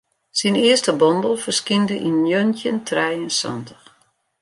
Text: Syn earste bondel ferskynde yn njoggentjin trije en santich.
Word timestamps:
Syn 0.37 0.55
earste 0.67 0.91
bondel 1.01 1.35
ferskynde 1.43 1.95
yn 2.07 2.17
njoggentjin 2.23 2.79
trije 2.87 3.15
en 3.25 3.33
santich. 3.39 3.85